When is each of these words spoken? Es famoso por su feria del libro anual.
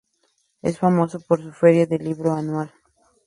Es 0.63 0.79
famoso 0.79 1.19
por 1.19 1.43
su 1.43 1.51
feria 1.51 1.85
del 1.85 2.03
libro 2.03 2.33
anual. 2.33 2.73